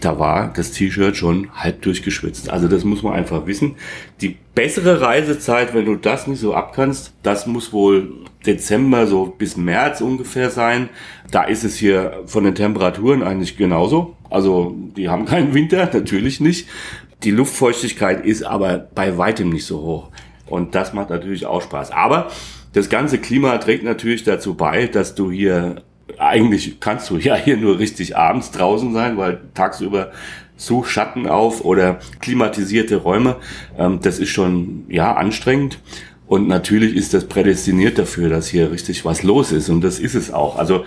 Da 0.00 0.18
war 0.18 0.52
das 0.54 0.72
T-Shirt 0.72 1.16
schon 1.16 1.48
halb 1.54 1.80
durchgeschwitzt. 1.82 2.50
Also 2.50 2.68
das 2.68 2.84
muss 2.84 3.02
man 3.02 3.14
einfach 3.14 3.46
wissen. 3.46 3.76
Die 4.20 4.36
bessere 4.54 5.00
Reisezeit, 5.00 5.72
wenn 5.72 5.86
du 5.86 5.96
das 5.96 6.26
nicht 6.26 6.40
so 6.40 6.54
abkannst, 6.54 7.14
das 7.22 7.46
muss 7.46 7.72
wohl 7.72 8.12
Dezember 8.46 9.06
so 9.06 9.26
bis 9.26 9.56
März 9.56 10.00
ungefähr 10.00 10.50
sein. 10.50 10.88
Da 11.30 11.44
ist 11.44 11.64
es 11.64 11.76
hier 11.76 12.22
von 12.26 12.44
den 12.44 12.54
Temperaturen 12.54 13.22
eigentlich 13.22 13.56
genauso. 13.56 14.16
Also 14.30 14.74
die 14.96 15.08
haben 15.08 15.24
keinen 15.26 15.54
Winter, 15.54 15.90
natürlich 15.92 16.40
nicht. 16.40 16.68
Die 17.22 17.30
Luftfeuchtigkeit 17.30 18.24
ist 18.24 18.42
aber 18.42 18.78
bei 18.94 19.16
weitem 19.18 19.50
nicht 19.50 19.66
so 19.66 19.80
hoch. 19.80 20.10
Und 20.46 20.74
das 20.74 20.92
macht 20.92 21.10
natürlich 21.10 21.46
auch 21.46 21.62
Spaß. 21.62 21.90
Aber 21.90 22.28
das 22.72 22.88
ganze 22.88 23.18
Klima 23.18 23.56
trägt 23.58 23.84
natürlich 23.84 24.22
dazu 24.22 24.54
bei, 24.54 24.86
dass 24.86 25.14
du 25.14 25.30
hier, 25.30 25.82
eigentlich 26.18 26.78
kannst 26.78 27.10
du 27.10 27.16
ja 27.16 27.34
hier 27.34 27.56
nur 27.56 27.78
richtig 27.78 28.16
abends 28.16 28.50
draußen 28.50 28.92
sein, 28.92 29.16
weil 29.16 29.40
tagsüber 29.54 30.12
such 30.56 30.86
Schatten 30.86 31.26
auf 31.26 31.64
oder 31.64 31.98
klimatisierte 32.20 32.96
Räume. 32.96 33.36
Ähm, 33.78 34.00
das 34.02 34.18
ist 34.18 34.30
schon, 34.30 34.84
ja, 34.88 35.14
anstrengend. 35.14 35.78
Und 36.26 36.48
natürlich 36.48 36.96
ist 36.96 37.14
das 37.14 37.26
prädestiniert 37.26 37.98
dafür, 37.98 38.28
dass 38.28 38.48
hier 38.48 38.70
richtig 38.72 39.04
was 39.04 39.22
los 39.22 39.52
ist. 39.52 39.68
Und 39.68 39.82
das 39.82 39.98
ist 39.98 40.14
es 40.14 40.32
auch. 40.32 40.56
Also 40.56 40.84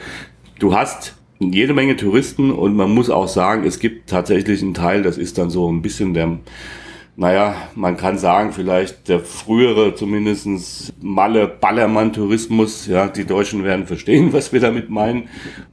du 0.60 0.76
hast 0.76 1.16
jede 1.40 1.74
Menge 1.74 1.96
Touristen 1.96 2.52
und 2.52 2.76
man 2.76 2.92
muss 2.92 3.10
auch 3.10 3.28
sagen, 3.28 3.64
es 3.64 3.80
gibt 3.80 4.10
tatsächlich 4.10 4.62
einen 4.62 4.74
Teil, 4.74 5.04
das 5.04 5.18
ist 5.18 5.38
dann 5.38 5.50
so 5.50 5.72
ein 5.72 5.82
bisschen 5.82 6.14
der, 6.14 6.40
naja, 7.16 7.56
man 7.76 7.96
kann 7.96 8.18
sagen, 8.18 8.52
vielleicht 8.52 9.08
der 9.08 9.22
frühere 9.22 9.96
zumindestens 9.96 10.94
Malle-Ballermann-Tourismus. 11.02 12.88
Ja, 12.88 13.08
die 13.08 13.26
Deutschen 13.26 13.64
werden 13.64 13.88
verstehen, 13.88 14.34
was 14.34 14.52
wir 14.52 14.60
damit 14.60 14.90
meinen. 14.90 15.30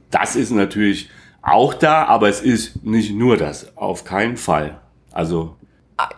Das 0.09 0.37
ist 0.37 0.51
natürlich 0.51 1.09
auch 1.41 1.73
da, 1.73 2.05
aber 2.05 2.29
es 2.29 2.41
ist 2.41 2.85
nicht 2.85 3.13
nur 3.13 3.35
das. 3.35 3.75
Auf 3.75 4.05
keinen 4.05 4.37
Fall. 4.37 4.79
Also 5.11 5.56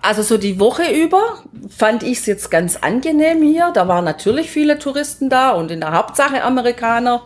also 0.01 0.21
so 0.21 0.37
die 0.37 0.59
Woche 0.59 0.91
über 0.91 1.43
fand 1.69 2.03
ich 2.03 2.19
es 2.19 2.25
jetzt 2.25 2.51
ganz 2.51 2.75
angenehm 2.77 3.41
hier. 3.41 3.71
Da 3.73 3.87
waren 3.87 4.05
natürlich 4.05 4.51
viele 4.51 4.77
Touristen 4.77 5.29
da 5.29 5.51
und 5.51 5.71
in 5.71 5.79
der 5.79 5.93
Hauptsache 5.93 6.43
Amerikaner. 6.43 7.21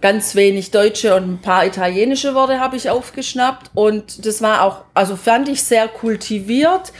ganz 0.00 0.34
wenig 0.34 0.72
deutsche 0.72 1.14
und 1.14 1.34
ein 1.34 1.40
paar 1.40 1.64
italienische 1.64 2.34
Worte 2.34 2.60
habe 2.60 2.76
ich 2.76 2.90
aufgeschnappt. 2.90 3.70
Und 3.74 4.26
das 4.26 4.42
war 4.42 4.62
auch, 4.62 4.84
also 4.94 5.16
fand 5.16 5.48
ich 5.48 5.62
sehr 5.62 5.88
kultiviert, 5.88 6.92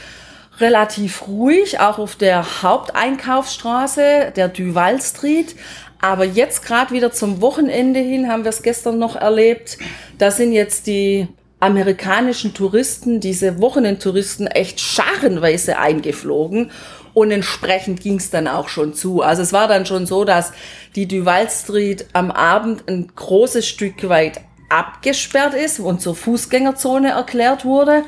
relativ 0.59 1.27
ruhig, 1.27 1.79
auch 1.79 1.99
auf 1.99 2.15
der 2.15 2.63
Haupteinkaufsstraße, 2.63 4.31
der 4.35 4.47
Duval 4.47 5.01
Street. 5.01 5.55
Aber 6.01 6.25
jetzt 6.25 6.65
gerade 6.65 6.91
wieder 6.91 7.11
zum 7.11 7.41
Wochenende 7.41 7.99
hin 7.99 8.29
haben 8.29 8.43
wir 8.43 8.49
es 8.49 8.63
gestern 8.63 8.99
noch 8.99 9.15
erlebt. 9.15 9.77
Da 10.17 10.31
sind 10.31 10.53
jetzt 10.53 10.87
die 10.87 11.27
amerikanischen 11.63 12.53
Touristen, 12.53 13.21
diese 13.21 13.61
Wochenendtouristen, 13.61 14.47
echt 14.47 14.81
scharenweise 14.81 15.79
eingeflogen. 15.79 16.71
Und 17.13 17.31
entsprechend 17.31 18.01
ging 18.01 18.17
es 18.17 18.31
dann 18.31 18.47
auch 18.47 18.67
schon 18.67 18.93
zu. 18.93 19.21
Also 19.21 19.43
es 19.43 19.53
war 19.53 19.69
dann 19.69 19.85
schon 19.85 20.05
so, 20.05 20.25
dass 20.25 20.51
die 20.95 21.07
Duval 21.07 21.49
Street 21.49 22.07
am 22.11 22.31
Abend 22.31 22.89
ein 22.89 23.11
großes 23.15 23.65
Stück 23.65 24.09
weit 24.09 24.41
abgesperrt 24.67 25.53
ist 25.53 25.79
und 25.79 26.01
zur 26.01 26.15
Fußgängerzone 26.15 27.11
erklärt 27.11 27.63
wurde. 27.63 28.03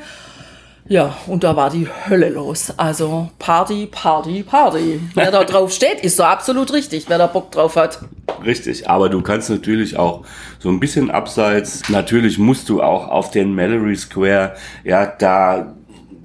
Ja, 0.88 1.16
und 1.26 1.42
da 1.42 1.56
war 1.56 1.70
die 1.70 1.88
Hölle 2.08 2.28
los. 2.28 2.72
Also 2.76 3.28
Party, 3.38 3.86
Party, 3.90 4.42
Party. 4.42 5.00
Wer 5.14 5.30
da 5.30 5.44
drauf 5.44 5.72
steht, 5.72 6.00
ist 6.00 6.16
so 6.16 6.22
absolut 6.22 6.72
richtig, 6.72 7.06
wer 7.08 7.18
da 7.18 7.26
Bock 7.26 7.50
drauf 7.50 7.76
hat. 7.76 8.00
Richtig, 8.44 8.88
aber 8.88 9.08
du 9.08 9.22
kannst 9.22 9.50
natürlich 9.50 9.96
auch 9.96 10.24
so 10.58 10.68
ein 10.68 10.78
bisschen 10.78 11.10
abseits, 11.10 11.88
natürlich 11.88 12.38
musst 12.38 12.68
du 12.68 12.82
auch 12.82 13.08
auf 13.08 13.30
den 13.30 13.54
Mallory 13.54 13.96
Square, 13.96 14.54
ja, 14.84 15.06
da 15.06 15.75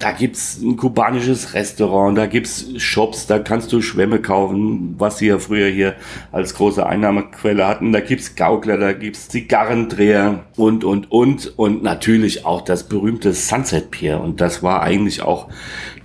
da 0.02 0.12
gibt's 0.12 0.60
ein 0.60 0.78
kubanisches 0.78 1.54
Restaurant, 1.54 2.18
da 2.18 2.26
gibt's 2.26 2.66
Shops, 2.78 3.28
da 3.28 3.38
kannst 3.38 3.72
du 3.72 3.82
Schwämme 3.82 4.20
kaufen, 4.20 4.96
was 4.98 5.20
sie 5.20 5.28
ja 5.28 5.38
früher 5.38 5.70
hier 5.70 5.96
als 6.32 6.56
große 6.56 6.84
Einnahmequelle 6.84 7.68
hatten. 7.68 7.92
Da 7.92 8.00
gibt's 8.00 8.36
Gaukler, 8.36 8.78
da 8.78 8.94
gibt's 8.94 9.30
Zigarrendreher 9.30 10.46
und, 10.58 10.84
und, 10.84 11.12
und. 11.12 11.58
Und 11.58 11.84
natürlich 11.84 12.46
auch 12.46 12.62
das 12.62 12.90
berühmte 12.90 13.34
Sunset 13.34 13.92
Pier. 13.92 14.20
Und 14.20 14.42
das 14.42 14.64
war 14.64 14.82
eigentlich 14.82 15.22
auch 15.22 15.50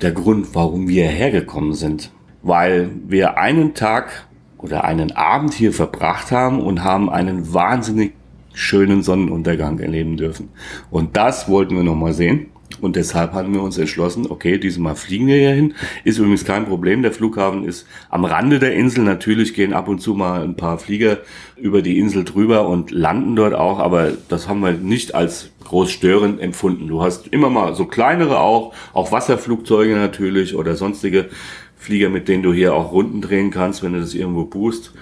der 0.02 0.12
Grund, 0.12 0.54
warum 0.54 0.88
wir 0.88 1.06
hergekommen 1.06 1.72
sind. 1.72 2.12
Weil 2.42 2.90
wir 3.06 3.38
einen 3.38 3.72
Tag 3.72 4.26
oder 4.58 4.84
einen 4.84 5.12
Abend 5.12 5.54
hier 5.54 5.72
verbracht 5.72 6.30
haben 6.32 6.60
und 6.60 6.84
haben 6.84 7.08
einen 7.08 7.54
wahnsinnig 7.54 8.12
schönen 8.52 9.02
Sonnenuntergang 9.02 9.78
erleben 9.78 10.18
dürfen. 10.18 10.50
Und 10.90 11.16
das 11.16 11.48
wollten 11.48 11.76
wir 11.76 11.82
nochmal 11.82 12.12
sehen. 12.12 12.50
Und 12.80 12.96
deshalb 12.96 13.32
haben 13.32 13.54
wir 13.54 13.62
uns 13.62 13.78
entschlossen, 13.78 14.26
okay, 14.28 14.58
diesmal 14.58 14.96
fliegen 14.96 15.26
wir 15.26 15.36
hier 15.36 15.52
hin. 15.52 15.74
Ist 16.04 16.18
übrigens 16.18 16.44
kein 16.44 16.66
Problem. 16.66 17.02
Der 17.02 17.12
Flughafen 17.12 17.64
ist 17.64 17.86
am 18.10 18.24
Rande 18.24 18.58
der 18.58 18.74
Insel. 18.74 19.04
Natürlich 19.04 19.54
gehen 19.54 19.72
ab 19.72 19.88
und 19.88 20.00
zu 20.00 20.14
mal 20.14 20.42
ein 20.42 20.56
paar 20.56 20.78
Flieger 20.78 21.18
über 21.56 21.82
die 21.82 21.98
Insel 21.98 22.24
drüber 22.24 22.68
und 22.68 22.90
landen 22.90 23.36
dort 23.36 23.54
auch. 23.54 23.78
Aber 23.78 24.12
das 24.28 24.48
haben 24.48 24.60
wir 24.60 24.72
nicht 24.72 25.14
als 25.14 25.50
groß 25.64 25.90
störend 25.90 26.40
empfunden. 26.40 26.88
Du 26.88 27.02
hast 27.02 27.28
immer 27.28 27.50
mal 27.50 27.74
so 27.74 27.86
kleinere 27.86 28.38
auch, 28.40 28.72
auch 28.92 29.12
Wasserflugzeuge 29.12 29.94
natürlich 29.94 30.54
oder 30.54 30.76
sonstige 30.76 31.28
Flieger, 31.76 32.08
mit 32.08 32.28
denen 32.28 32.42
du 32.42 32.52
hier 32.52 32.74
auch 32.74 32.92
Runden 32.92 33.20
drehen 33.20 33.50
kannst, 33.50 33.82
wenn 33.82 33.92
du 33.92 34.00
das 34.00 34.14
irgendwo 34.14 34.44
buchst. 34.44 34.92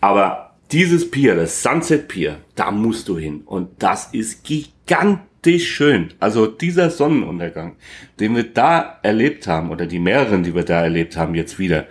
Aber 0.00 0.54
dieses 0.72 1.10
Pier, 1.10 1.34
das 1.34 1.62
Sunset 1.62 2.08
Pier, 2.08 2.38
da 2.54 2.70
musst 2.70 3.08
du 3.08 3.18
hin. 3.18 3.42
Und 3.44 3.68
das 3.78 4.12
ist 4.12 4.44
gigantisch 4.44 5.33
richtig 5.44 5.70
schön. 5.70 6.12
Also 6.20 6.46
dieser 6.46 6.90
Sonnenuntergang, 6.90 7.76
den 8.20 8.34
wir 8.34 8.44
da 8.44 8.98
erlebt 9.02 9.46
haben, 9.46 9.70
oder 9.70 9.86
die 9.86 9.98
mehreren, 9.98 10.42
die 10.42 10.54
wir 10.54 10.64
da 10.64 10.82
erlebt 10.82 11.16
haben, 11.16 11.34
jetzt 11.34 11.58
wieder. 11.58 11.86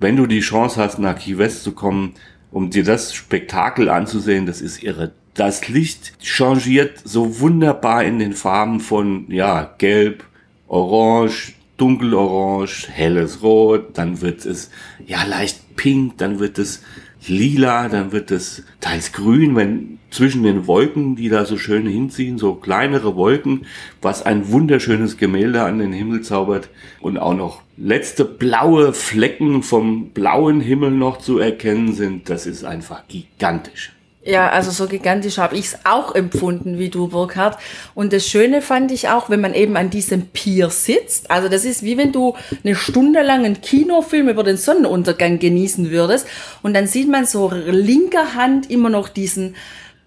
Wenn 0.00 0.16
du 0.16 0.26
die 0.26 0.40
Chance 0.40 0.80
hast, 0.80 0.98
nach 0.98 1.18
Key 1.18 1.38
West 1.38 1.62
zu 1.62 1.72
kommen, 1.72 2.14
um 2.50 2.70
dir 2.70 2.84
das 2.84 3.14
Spektakel 3.14 3.88
anzusehen, 3.88 4.46
das 4.46 4.60
ist 4.60 4.82
irre. 4.82 5.12
Das 5.34 5.68
Licht 5.68 6.12
changiert 6.22 7.00
so 7.04 7.40
wunderbar 7.40 8.04
in 8.04 8.18
den 8.18 8.34
Farben 8.34 8.78
von, 8.78 9.26
ja, 9.28 9.74
gelb, 9.78 10.24
orange, 10.68 11.54
dunkelorange, 11.76 12.86
helles 12.92 13.42
Rot, 13.42 13.98
dann 13.98 14.20
wird 14.20 14.46
es, 14.46 14.70
ja, 15.04 15.24
leicht 15.24 15.76
pink, 15.76 16.18
dann 16.18 16.38
wird 16.38 16.58
es 16.58 16.82
lila, 17.28 17.88
dann 17.88 18.12
wird 18.12 18.30
es 18.30 18.62
teils 18.80 19.12
grün, 19.12 19.56
wenn 19.56 19.98
zwischen 20.10 20.42
den 20.42 20.66
Wolken, 20.66 21.16
die 21.16 21.28
da 21.28 21.44
so 21.44 21.58
schön 21.58 21.86
hinziehen, 21.86 22.38
so 22.38 22.54
kleinere 22.54 23.16
Wolken, 23.16 23.66
was 24.00 24.22
ein 24.22 24.50
wunderschönes 24.50 25.16
Gemälde 25.16 25.62
an 25.62 25.78
den 25.78 25.92
Himmel 25.92 26.22
zaubert 26.22 26.68
und 27.00 27.18
auch 27.18 27.34
noch 27.34 27.62
letzte 27.76 28.24
blaue 28.24 28.92
Flecken 28.92 29.62
vom 29.62 30.10
blauen 30.10 30.60
Himmel 30.60 30.92
noch 30.92 31.18
zu 31.18 31.38
erkennen 31.38 31.92
sind, 31.92 32.30
das 32.30 32.46
ist 32.46 32.64
einfach 32.64 33.08
gigantisch. 33.08 33.93
Ja, 34.26 34.48
also 34.48 34.70
so 34.70 34.86
gigantisch 34.86 35.36
habe 35.36 35.54
ich 35.54 35.66
es 35.66 35.78
auch 35.84 36.14
empfunden 36.14 36.78
wie 36.78 36.88
du, 36.88 37.08
Burkhard. 37.08 37.58
Und 37.94 38.14
das 38.14 38.26
Schöne 38.26 38.62
fand 38.62 38.90
ich 38.90 39.10
auch, 39.10 39.28
wenn 39.28 39.42
man 39.42 39.52
eben 39.52 39.76
an 39.76 39.90
diesem 39.90 40.28
Pier 40.28 40.70
sitzt. 40.70 41.30
Also 41.30 41.50
das 41.50 41.66
ist 41.66 41.82
wie 41.82 41.98
wenn 41.98 42.10
du 42.10 42.34
eine 42.64 42.74
Stunde 42.74 43.20
lang 43.20 43.44
einen 43.44 43.60
Kinofilm 43.60 44.30
über 44.30 44.42
den 44.42 44.56
Sonnenuntergang 44.56 45.38
genießen 45.40 45.90
würdest. 45.90 46.26
Und 46.62 46.72
dann 46.72 46.86
sieht 46.86 47.06
man 47.06 47.26
so 47.26 47.52
linker 47.52 48.34
Hand 48.34 48.70
immer 48.70 48.88
noch 48.88 49.10
diesen 49.10 49.56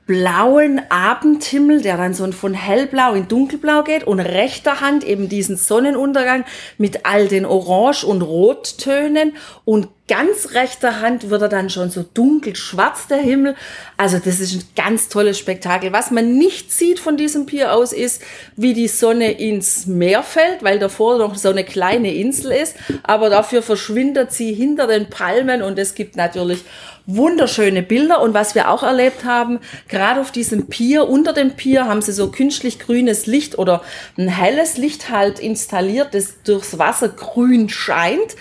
blauen 0.08 0.82
Abendhimmel, 0.90 1.82
der 1.82 1.98
dann 1.98 2.14
so 2.14 2.32
von 2.32 2.54
hellblau 2.54 3.14
in 3.14 3.28
dunkelblau 3.28 3.84
geht 3.84 4.06
und 4.06 4.22
rechter 4.22 4.80
Hand 4.80 5.04
eben 5.04 5.28
diesen 5.28 5.58
Sonnenuntergang 5.58 6.46
mit 6.78 7.06
all 7.06 7.28
den 7.28 7.46
Orange- 7.46 8.06
und 8.06 8.22
Rottönen 8.22 9.36
und 9.66 9.90
ganz 10.08 10.54
rechter 10.54 11.02
Hand 11.02 11.30
wird 11.30 11.42
er 11.42 11.50
dann 11.50 11.70
schon 11.70 11.90
so 11.90 12.06
dunkel 12.14 12.56
schwarz 12.56 13.08
der 13.08 13.18
Himmel. 13.18 13.56
Also 13.98 14.20
das 14.20 14.40
ist 14.40 14.54
ein 14.54 14.64
ganz 14.76 15.10
tolles 15.10 15.38
Spektakel. 15.38 15.92
Was 15.92 16.12
man 16.12 16.38
nicht 16.38 16.72
sieht 16.72 17.00
von 17.00 17.18
diesem 17.18 17.46
Pier 17.46 17.74
aus 17.74 17.92
ist, 17.92 18.22
wie 18.56 18.74
die 18.74 18.88
Sonne 18.88 19.32
ins 19.34 19.86
Meer 19.86 20.24
fällt, 20.24 20.64
weil 20.64 20.80
davor 20.80 21.18
noch 21.18 21.36
so 21.36 21.50
eine 21.50 21.66
kleine 21.66 22.14
Insel 22.14 22.54
ist. 22.54 22.78
Aber 23.04 23.30
dafür 23.30 23.62
verschwindet 23.62 24.32
sie 24.32 24.54
hinter 24.54 24.88
den 24.88 25.10
Palmen 25.10 25.62
und 25.62 25.78
es 25.78 25.94
gibt 25.94 26.16
natürlich 26.16 26.64
wunderschöne 27.08 27.82
Bilder. 27.82 28.22
Und 28.22 28.36
was 28.36 28.54
wir 28.54 28.70
auch 28.70 28.84
erlebt 28.84 29.24
haben, 29.24 29.60
gerade 29.88 30.22
auf 30.22 30.32
diesem 30.32 30.68
Pier, 30.68 31.08
unter 31.08 31.34
dem 31.34 31.56
Pier 31.56 31.86
haben 31.86 32.02
sie 32.02 32.12
so 32.12 32.30
künstlich 32.30 32.78
grünes 32.78 33.26
Licht 33.26 33.58
oder 33.58 33.82
ein 34.18 34.28
helles 34.28 34.78
Licht 34.78 35.10
halt 35.10 35.40
installiert, 35.40 36.14
das 36.14 36.44
durchs 36.44 36.78
Wasser 36.78 37.10
grün 37.10 37.70
scheint. 37.70 38.36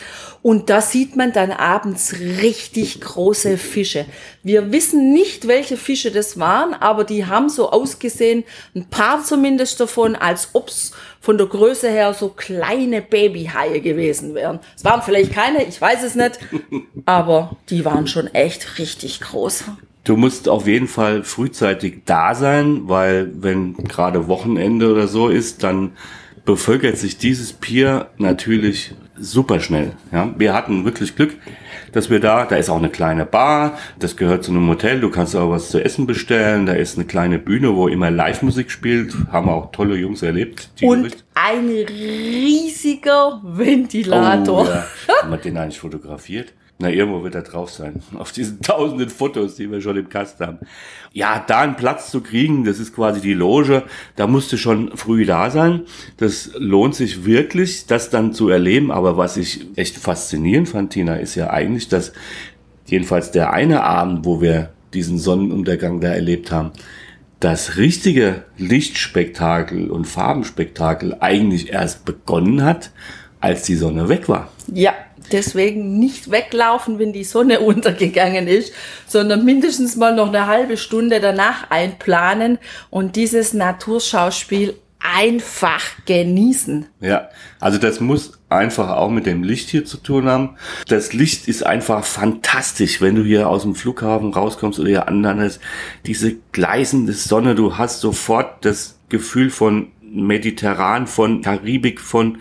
Und 0.46 0.70
da 0.70 0.80
sieht 0.80 1.16
man 1.16 1.32
dann 1.32 1.50
abends 1.50 2.14
richtig 2.20 3.00
große 3.00 3.58
Fische. 3.58 4.06
Wir 4.44 4.70
wissen 4.70 5.12
nicht, 5.12 5.48
welche 5.48 5.76
Fische 5.76 6.12
das 6.12 6.38
waren, 6.38 6.72
aber 6.72 7.02
die 7.02 7.26
haben 7.26 7.48
so 7.48 7.72
ausgesehen, 7.72 8.44
ein 8.76 8.84
paar 8.84 9.24
zumindest 9.24 9.80
davon, 9.80 10.14
als 10.14 10.50
ob's 10.52 10.92
von 11.20 11.36
der 11.36 11.48
Größe 11.48 11.90
her 11.90 12.14
so 12.14 12.28
kleine 12.28 13.02
Babyhaie 13.02 13.80
gewesen 13.80 14.36
wären. 14.36 14.60
Es 14.76 14.84
waren 14.84 15.02
vielleicht 15.02 15.32
keine, 15.32 15.64
ich 15.64 15.80
weiß 15.80 16.04
es 16.04 16.14
nicht, 16.14 16.38
aber 17.06 17.56
die 17.68 17.84
waren 17.84 18.06
schon 18.06 18.28
echt 18.28 18.78
richtig 18.78 19.20
groß. 19.22 19.64
Du 20.04 20.16
musst 20.16 20.48
auf 20.48 20.68
jeden 20.68 20.86
Fall 20.86 21.24
frühzeitig 21.24 22.02
da 22.04 22.36
sein, 22.36 22.82
weil 22.84 23.32
wenn 23.34 23.74
gerade 23.78 24.28
Wochenende 24.28 24.92
oder 24.92 25.08
so 25.08 25.28
ist, 25.28 25.64
dann 25.64 25.96
bevölkert 26.46 26.96
sich 26.96 27.18
dieses 27.18 27.52
Pier 27.52 28.08
natürlich 28.16 28.94
super 29.18 29.60
schnell. 29.60 29.92
Ja, 30.12 30.32
wir 30.38 30.54
hatten 30.54 30.84
wirklich 30.84 31.16
Glück, 31.16 31.34
dass 31.92 32.08
wir 32.08 32.20
da, 32.20 32.44
da 32.44 32.56
ist 32.56 32.70
auch 32.70 32.76
eine 32.76 32.88
kleine 32.88 33.26
Bar, 33.26 33.78
das 33.98 34.16
gehört 34.16 34.44
zu 34.44 34.52
einem 34.52 34.68
Hotel, 34.68 35.00
du 35.00 35.10
kannst 35.10 35.34
auch 35.34 35.50
was 35.50 35.70
zu 35.70 35.82
essen 35.82 36.06
bestellen, 36.06 36.66
da 36.66 36.72
ist 36.74 36.96
eine 36.96 37.06
kleine 37.06 37.38
Bühne, 37.38 37.74
wo 37.74 37.88
immer 37.88 38.10
Live-Musik 38.10 38.70
spielt, 38.70 39.14
haben 39.32 39.48
auch 39.48 39.72
tolle 39.72 39.96
Jungs 39.96 40.22
erlebt. 40.22 40.70
Und 40.82 41.24
ein 41.34 41.68
riesiger 41.68 43.40
Ventilator. 43.42 44.62
Oh, 44.62 44.68
ja. 44.68 44.86
Haben 45.22 45.30
wir 45.30 45.38
den 45.38 45.56
eigentlich 45.56 45.80
fotografiert? 45.80 46.52
Na, 46.78 46.90
irgendwo 46.90 47.22
wird 47.22 47.34
er 47.34 47.42
drauf 47.42 47.70
sein. 47.70 48.02
Auf 48.18 48.32
diesen 48.32 48.60
tausenden 48.60 49.08
Fotos, 49.08 49.56
die 49.56 49.70
wir 49.70 49.80
schon 49.80 49.96
im 49.96 50.08
Kasten 50.08 50.46
haben. 50.46 50.58
Ja, 51.12 51.42
da 51.46 51.60
einen 51.60 51.76
Platz 51.76 52.10
zu 52.10 52.20
kriegen, 52.20 52.64
das 52.64 52.78
ist 52.78 52.94
quasi 52.94 53.20
die 53.20 53.32
Loge. 53.32 53.84
Da 54.16 54.26
musst 54.26 54.52
du 54.52 54.58
schon 54.58 54.94
früh 54.96 55.24
da 55.24 55.50
sein. 55.50 55.82
Das 56.18 56.50
lohnt 56.58 56.94
sich 56.94 57.24
wirklich, 57.24 57.86
das 57.86 58.10
dann 58.10 58.34
zu 58.34 58.50
erleben. 58.50 58.90
Aber 58.90 59.16
was 59.16 59.38
ich 59.38 59.66
echt 59.76 59.96
faszinierend 59.96 60.68
fand, 60.68 60.92
Tina, 60.92 61.16
ist 61.16 61.34
ja 61.34 61.48
eigentlich, 61.50 61.88
dass 61.88 62.12
jedenfalls 62.84 63.30
der 63.30 63.52
eine 63.52 63.82
Abend, 63.82 64.26
wo 64.26 64.42
wir 64.42 64.70
diesen 64.92 65.18
Sonnenuntergang 65.18 66.00
da 66.00 66.08
erlebt 66.08 66.52
haben, 66.52 66.72
das 67.40 67.76
richtige 67.76 68.44
Lichtspektakel 68.58 69.90
und 69.90 70.06
Farbenspektakel 70.06 71.16
eigentlich 71.20 71.70
erst 71.70 72.04
begonnen 72.04 72.62
hat, 72.62 72.90
als 73.40 73.62
die 73.62 73.74
Sonne 73.74 74.08
weg 74.08 74.28
war. 74.28 74.50
Ja, 74.72 74.94
Deswegen 75.32 75.98
nicht 75.98 76.30
weglaufen, 76.30 76.98
wenn 76.98 77.12
die 77.12 77.24
Sonne 77.24 77.60
untergegangen 77.60 78.48
ist, 78.48 78.72
sondern 79.06 79.44
mindestens 79.44 79.96
mal 79.96 80.14
noch 80.14 80.28
eine 80.28 80.46
halbe 80.46 80.76
Stunde 80.76 81.20
danach 81.20 81.70
einplanen 81.70 82.58
und 82.90 83.16
dieses 83.16 83.54
Naturschauspiel 83.54 84.74
einfach 85.14 85.82
genießen. 86.04 86.86
Ja, 87.00 87.28
also 87.60 87.78
das 87.78 88.00
muss 88.00 88.32
einfach 88.48 88.90
auch 88.90 89.10
mit 89.10 89.26
dem 89.26 89.42
Licht 89.42 89.68
hier 89.68 89.84
zu 89.84 89.98
tun 89.98 90.26
haben. 90.26 90.56
Das 90.88 91.12
Licht 91.12 91.48
ist 91.48 91.64
einfach 91.64 92.04
fantastisch, 92.04 93.00
wenn 93.00 93.14
du 93.14 93.22
hier 93.22 93.48
aus 93.48 93.62
dem 93.62 93.74
Flughafen 93.74 94.32
rauskommst 94.32 94.78
oder 94.78 94.88
hier 94.88 95.08
anlandest. 95.08 95.60
Diese 96.06 96.36
gleißende 96.52 97.12
Sonne, 97.12 97.54
du 97.54 97.76
hast 97.76 98.00
sofort 98.00 98.64
das 98.64 98.98
Gefühl 99.08 99.50
von 99.50 99.88
Mediterran, 100.02 101.06
von 101.06 101.42
Karibik, 101.42 102.00
von, 102.00 102.38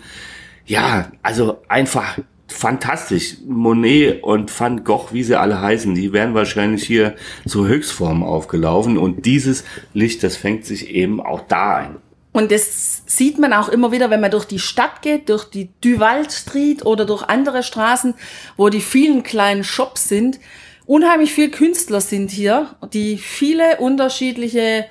ja, 0.64 1.10
also 1.22 1.62
einfach 1.68 2.18
fantastisch. 2.48 3.36
Monet 3.46 4.22
und 4.22 4.58
Van 4.58 4.84
Gogh, 4.84 5.12
wie 5.12 5.22
sie 5.22 5.38
alle 5.38 5.60
heißen, 5.60 5.94
die 5.94 6.12
werden 6.12 6.34
wahrscheinlich 6.34 6.84
hier 6.84 7.14
zur 7.46 7.68
Höchstform 7.68 8.22
aufgelaufen 8.22 8.98
und 8.98 9.26
dieses 9.26 9.64
Licht, 9.94 10.22
das 10.22 10.36
fängt 10.36 10.64
sich 10.64 10.90
eben 10.90 11.20
auch 11.20 11.42
da 11.48 11.76
ein. 11.76 11.96
Und 12.32 12.52
das 12.52 13.02
sieht 13.06 13.38
man 13.38 13.54
auch 13.54 13.70
immer 13.70 13.92
wieder, 13.92 14.10
wenn 14.10 14.20
man 14.20 14.30
durch 14.30 14.44
die 14.44 14.58
Stadt 14.58 15.00
geht, 15.00 15.30
durch 15.30 15.44
die 15.44 15.70
Duval 15.80 16.28
Street 16.30 16.84
oder 16.84 17.06
durch 17.06 17.22
andere 17.22 17.62
Straßen, 17.62 18.14
wo 18.58 18.68
die 18.68 18.82
vielen 18.82 19.22
kleinen 19.22 19.64
Shops 19.64 20.08
sind. 20.08 20.38
Unheimlich 20.84 21.32
viele 21.32 21.50
Künstler 21.50 22.02
sind 22.02 22.30
hier, 22.30 22.76
die 22.92 23.16
viele 23.16 23.78
unterschiedliche 23.78 24.84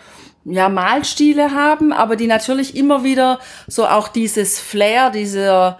ja, 0.43 0.69
Malstile 0.69 1.51
haben, 1.51 1.93
aber 1.93 2.15
die 2.15 2.27
natürlich 2.27 2.75
immer 2.75 3.03
wieder 3.03 3.39
so 3.67 3.85
auch 3.85 4.07
dieses 4.07 4.59
Flair, 4.59 5.11
diese, 5.11 5.77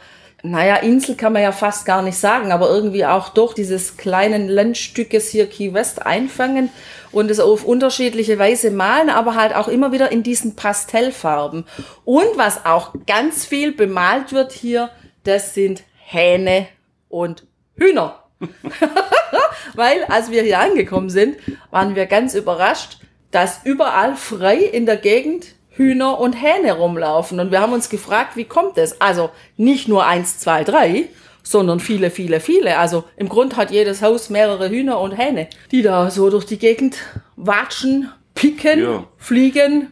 naja, 0.51 0.77
Insel 0.77 1.15
kann 1.15 1.33
man 1.33 1.41
ja 1.41 1.51
fast 1.51 1.85
gar 1.85 2.01
nicht 2.01 2.17
sagen, 2.17 2.51
aber 2.51 2.69
irgendwie 2.69 3.05
auch 3.05 3.29
durch 3.29 3.53
dieses 3.53 3.97
kleinen 3.97 4.47
Landstückes 4.47 5.29
hier 5.29 5.47
Key 5.47 5.73
West 5.73 6.05
einfangen 6.05 6.69
und 7.11 7.31
es 7.31 7.39
auf 7.39 7.63
unterschiedliche 7.63 8.37
Weise 8.37 8.71
malen, 8.71 9.09
aber 9.09 9.35
halt 9.35 9.55
auch 9.55 9.67
immer 9.67 9.91
wieder 9.91 10.11
in 10.11 10.23
diesen 10.23 10.55
Pastellfarben. 10.55 11.65
Und 12.03 12.27
was 12.35 12.65
auch 12.65 12.93
ganz 13.07 13.45
viel 13.45 13.71
bemalt 13.71 14.33
wird 14.33 14.51
hier, 14.51 14.89
das 15.23 15.53
sind 15.53 15.83
Hähne 15.97 16.67
und 17.09 17.45
Hühner. 17.75 18.23
Weil 19.73 20.03
als 20.05 20.29
wir 20.29 20.43
hier 20.43 20.59
angekommen 20.59 21.09
sind, 21.09 21.37
waren 21.71 21.95
wir 21.95 22.05
ganz 22.05 22.35
überrascht, 22.35 22.99
dass 23.31 23.61
überall 23.63 24.15
frei 24.15 24.57
in 24.57 24.85
der 24.85 24.97
Gegend 24.97 25.55
Hühner 25.75 26.20
und 26.20 26.34
Hähne 26.34 26.74
rumlaufen. 26.74 27.39
Und 27.39 27.51
wir 27.51 27.62
haben 27.62 27.74
uns 27.74 27.89
gefragt, 27.89 28.36
wie 28.36 28.46
kommt 28.46 28.77
es? 28.77 29.00
Also 29.01 29.29
nicht 29.58 29.88
nur 29.88 30.05
eins, 30.05 30.39
zwei, 30.39 30.63
drei, 30.63 31.10
sondern 31.44 31.79
viele, 31.79 32.10
viele, 32.10 32.39
viele. 32.39 32.77
Also 32.77 33.03
im 33.17 33.29
Grund 33.29 33.55
hat 33.55 33.72
jedes 33.72 34.01
Haus 34.01 34.29
mehrere 34.29 34.70
Hühner 34.70 35.00
und 35.00 35.12
Hähne, 35.12 35.48
die 35.72 35.82
da 35.82 36.10
so 36.10 36.29
durch 36.29 36.46
die 36.46 36.58
Gegend 36.58 36.98
watschen, 37.36 38.10
picken, 38.34 38.82
ja. 38.82 39.08
fliegen. 39.17 39.91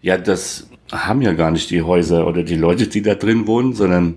Ja, 0.00 0.18
das 0.18 0.68
haben 0.92 1.22
ja 1.22 1.32
gar 1.32 1.50
nicht 1.50 1.70
die 1.70 1.82
Häuser 1.82 2.26
oder 2.26 2.42
die 2.42 2.56
Leute, 2.56 2.86
die 2.86 3.02
da 3.02 3.14
drin 3.14 3.46
wohnen, 3.46 3.72
sondern 3.72 4.16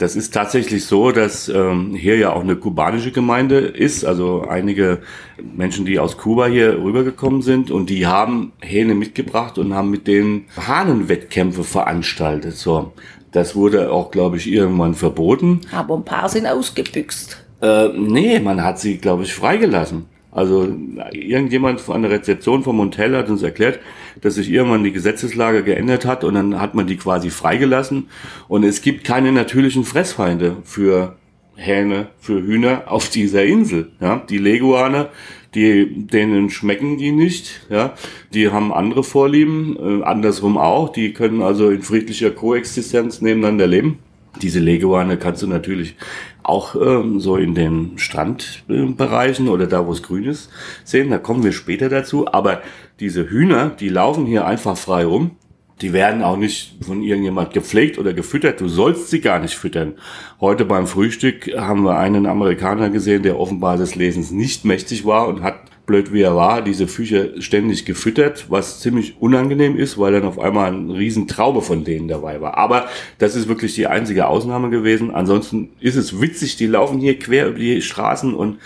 das 0.00 0.16
ist 0.16 0.32
tatsächlich 0.32 0.86
so, 0.86 1.12
dass 1.12 1.50
ähm, 1.50 1.94
hier 1.94 2.16
ja 2.16 2.32
auch 2.32 2.40
eine 2.40 2.56
kubanische 2.56 3.12
Gemeinde 3.12 3.58
ist, 3.58 4.02
also 4.04 4.46
einige 4.48 5.00
Menschen, 5.42 5.84
die 5.84 5.98
aus 5.98 6.16
Kuba 6.16 6.46
hier 6.46 6.82
rübergekommen 6.82 7.42
sind 7.42 7.70
und 7.70 7.90
die 7.90 8.06
haben 8.06 8.52
Hähne 8.62 8.94
mitgebracht 8.94 9.58
und 9.58 9.74
haben 9.74 9.90
mit 9.90 10.06
denen 10.06 10.46
Hahnenwettkämpfe 10.56 11.64
veranstaltet. 11.64 12.56
So, 12.56 12.92
das 13.32 13.54
wurde 13.54 13.92
auch, 13.92 14.10
glaube 14.10 14.38
ich, 14.38 14.50
irgendwann 14.50 14.94
verboten. 14.94 15.60
Aber 15.70 15.96
ein 15.96 16.04
paar 16.04 16.30
sind 16.30 16.46
ausgebüxt. 16.46 17.44
Äh, 17.60 17.88
nee, 17.88 18.40
man 18.40 18.64
hat 18.64 18.80
sie, 18.80 18.96
glaube 18.96 19.24
ich, 19.24 19.34
freigelassen. 19.34 20.06
Also 20.32 20.72
irgendjemand 21.12 21.88
an 21.88 22.02
der 22.02 22.12
Rezeption 22.12 22.62
vom 22.62 22.78
Hotel 22.78 23.16
hat 23.16 23.28
uns 23.28 23.42
erklärt, 23.42 23.80
dass 24.20 24.36
sich 24.36 24.50
irgendwann 24.50 24.84
die 24.84 24.92
Gesetzeslage 24.92 25.64
geändert 25.64 26.04
hat 26.04 26.22
und 26.22 26.34
dann 26.34 26.60
hat 26.60 26.74
man 26.74 26.86
die 26.86 26.96
quasi 26.96 27.30
freigelassen. 27.30 28.08
Und 28.46 28.62
es 28.62 28.82
gibt 28.82 29.04
keine 29.04 29.32
natürlichen 29.32 29.84
Fressfeinde 29.84 30.58
für 30.62 31.16
Hähne, 31.56 32.08
für 32.20 32.42
Hühner 32.42 32.84
auf 32.86 33.10
dieser 33.10 33.44
Insel. 33.44 33.90
Ja, 34.00 34.22
die 34.28 34.38
Leguane, 34.38 35.08
die, 35.54 36.06
denen 36.06 36.48
schmecken 36.50 36.96
die 36.96 37.12
nicht. 37.12 37.66
Ja, 37.68 37.94
die 38.32 38.50
haben 38.50 38.72
andere 38.72 39.02
Vorlieben, 39.02 39.76
äh, 39.76 40.04
andersrum 40.04 40.56
auch. 40.56 40.90
Die 40.90 41.12
können 41.12 41.42
also 41.42 41.70
in 41.70 41.82
friedlicher 41.82 42.30
Koexistenz 42.30 43.20
nebeneinander 43.20 43.66
leben. 43.66 43.98
Diese 44.40 44.60
Leguane 44.60 45.16
kannst 45.16 45.42
du 45.42 45.48
natürlich 45.48 45.96
auch 46.42 46.74
ähm, 46.74 47.20
so 47.20 47.36
in 47.36 47.54
den 47.54 47.98
Strandbereichen 47.98 49.48
oder 49.48 49.66
da, 49.66 49.86
wo 49.86 49.92
es 49.92 50.02
grün 50.02 50.24
ist, 50.24 50.50
sehen. 50.84 51.10
Da 51.10 51.18
kommen 51.18 51.44
wir 51.44 51.52
später 51.52 51.88
dazu. 51.88 52.26
Aber 52.32 52.62
diese 52.98 53.28
Hühner, 53.28 53.70
die 53.70 53.88
laufen 53.88 54.26
hier 54.26 54.46
einfach 54.46 54.76
frei 54.76 55.04
rum. 55.04 55.32
Die 55.80 55.92
werden 55.94 56.22
auch 56.22 56.36
nicht 56.36 56.76
von 56.84 57.02
irgendjemand 57.02 57.54
gepflegt 57.54 57.98
oder 57.98 58.12
gefüttert. 58.12 58.60
Du 58.60 58.68
sollst 58.68 59.08
sie 59.08 59.20
gar 59.20 59.38
nicht 59.38 59.54
füttern. 59.54 59.94
Heute 60.38 60.66
beim 60.66 60.86
Frühstück 60.86 61.50
haben 61.56 61.84
wir 61.84 61.96
einen 61.96 62.26
Amerikaner 62.26 62.90
gesehen, 62.90 63.22
der 63.22 63.38
offenbar 63.40 63.78
des 63.78 63.94
Lesens 63.94 64.30
nicht 64.30 64.66
mächtig 64.66 65.06
war 65.06 65.26
und 65.26 65.42
hat 65.42 65.60
blöd 65.90 66.12
wie 66.12 66.22
er 66.22 66.36
war, 66.36 66.62
diese 66.62 66.86
Viecher 66.86 67.42
ständig 67.42 67.84
gefüttert, 67.84 68.46
was 68.48 68.78
ziemlich 68.78 69.20
unangenehm 69.20 69.76
ist, 69.76 69.98
weil 69.98 70.12
dann 70.12 70.22
auf 70.22 70.38
einmal 70.38 70.72
ein 70.72 70.90
riesen 70.90 71.26
Traube 71.26 71.62
von 71.62 71.82
denen 71.82 72.06
dabei 72.06 72.40
war. 72.40 72.56
Aber 72.56 72.86
das 73.18 73.34
ist 73.34 73.48
wirklich 73.48 73.74
die 73.74 73.88
einzige 73.88 74.28
Ausnahme 74.28 74.70
gewesen. 74.70 75.10
Ansonsten 75.10 75.70
ist 75.80 75.96
es 75.96 76.20
witzig, 76.20 76.54
die 76.56 76.66
laufen 76.66 77.00
hier 77.00 77.18
quer 77.18 77.48
über 77.48 77.58
die 77.58 77.82
Straßen 77.82 78.34
und 78.34 78.60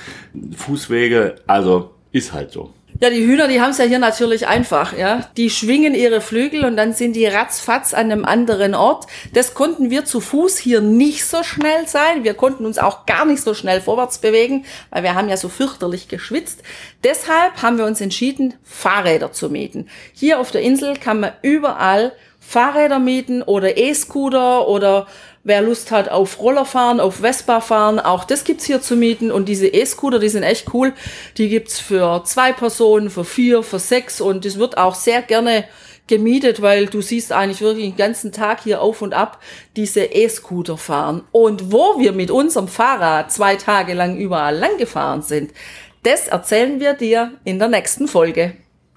Fußwege. 0.54 1.36
Also 1.46 1.92
ist 2.12 2.34
halt 2.34 2.52
so. 2.52 2.74
Ja, 3.00 3.10
die 3.10 3.26
Hühner, 3.26 3.48
die 3.48 3.60
haben 3.60 3.72
es 3.72 3.78
ja 3.78 3.84
hier 3.86 3.98
natürlich 3.98 4.46
einfach, 4.46 4.96
ja. 4.96 5.28
Die 5.36 5.50
schwingen 5.50 5.94
ihre 5.94 6.20
Flügel 6.20 6.64
und 6.64 6.76
dann 6.76 6.92
sind 6.92 7.14
die 7.14 7.26
ratzfatz 7.26 7.92
an 7.92 8.12
einem 8.12 8.24
anderen 8.24 8.76
Ort. 8.76 9.06
Das 9.32 9.54
konnten 9.54 9.90
wir 9.90 10.04
zu 10.04 10.20
Fuß 10.20 10.58
hier 10.58 10.80
nicht 10.80 11.26
so 11.26 11.42
schnell 11.42 11.88
sein. 11.88 12.22
Wir 12.22 12.34
konnten 12.34 12.64
uns 12.64 12.78
auch 12.78 13.04
gar 13.04 13.24
nicht 13.24 13.42
so 13.42 13.52
schnell 13.52 13.80
vorwärts 13.80 14.18
bewegen, 14.18 14.64
weil 14.90 15.02
wir 15.02 15.16
haben 15.16 15.28
ja 15.28 15.36
so 15.36 15.48
fürchterlich 15.48 16.06
geschwitzt. 16.06 16.62
Deshalb 17.02 17.62
haben 17.62 17.78
wir 17.78 17.84
uns 17.84 18.00
entschieden, 18.00 18.54
Fahrräder 18.62 19.32
zu 19.32 19.50
mieten. 19.50 19.88
Hier 20.12 20.38
auf 20.38 20.52
der 20.52 20.62
Insel 20.62 20.96
kann 20.96 21.18
man 21.18 21.32
überall 21.42 22.12
Fahrräder 22.38 23.00
mieten 23.00 23.42
oder 23.42 23.76
E-Scooter 23.76 24.68
oder 24.68 25.08
wer 25.44 25.62
Lust 25.62 25.90
hat 25.90 26.08
auf 26.08 26.40
Roller 26.40 26.64
fahren, 26.64 27.00
auf 27.00 27.16
Vespa 27.16 27.60
fahren, 27.60 28.00
auch 28.00 28.24
das 28.24 28.44
gibt's 28.44 28.64
hier 28.64 28.80
zu 28.80 28.96
mieten. 28.96 29.30
Und 29.30 29.48
diese 29.48 29.68
E-Scooter, 29.68 30.18
die 30.18 30.28
sind 30.28 30.42
echt 30.42 30.72
cool. 30.74 30.92
Die 31.36 31.48
gibt's 31.48 31.78
für 31.78 32.22
zwei 32.24 32.52
Personen, 32.52 33.10
für 33.10 33.24
vier, 33.24 33.62
für 33.62 33.78
sechs 33.78 34.20
und 34.20 34.44
es 34.44 34.58
wird 34.58 34.76
auch 34.78 34.94
sehr 34.94 35.22
gerne 35.22 35.64
gemietet, 36.06 36.60
weil 36.60 36.86
du 36.86 37.00
siehst 37.00 37.32
eigentlich 37.32 37.60
wirklich 37.60 37.86
den 37.86 37.96
ganzen 37.96 38.32
Tag 38.32 38.62
hier 38.62 38.82
auf 38.82 39.00
und 39.00 39.14
ab 39.14 39.40
diese 39.76 40.04
E-Scooter 40.04 40.76
fahren. 40.76 41.24
Und 41.32 41.72
wo 41.72 41.98
wir 41.98 42.12
mit 42.12 42.30
unserem 42.30 42.68
Fahrrad 42.68 43.32
zwei 43.32 43.56
Tage 43.56 43.94
lang 43.94 44.16
überall 44.18 44.56
lang 44.56 44.76
gefahren 44.76 45.22
sind, 45.22 45.52
das 46.02 46.28
erzählen 46.28 46.80
wir 46.80 46.92
dir 46.92 47.32
in 47.44 47.58
der 47.58 47.68
nächsten 47.68 48.08
Folge 48.08 48.54